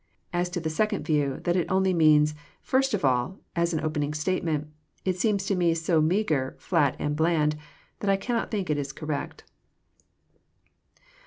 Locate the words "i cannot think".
8.09-8.71